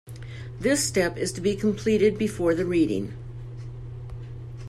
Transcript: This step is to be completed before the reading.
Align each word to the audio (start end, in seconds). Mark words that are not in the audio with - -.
This 0.59 0.83
step 0.83 1.15
is 1.15 1.31
to 1.33 1.41
be 1.41 1.55
completed 1.55 2.17
before 2.17 2.55
the 2.55 2.65
reading. 2.65 3.13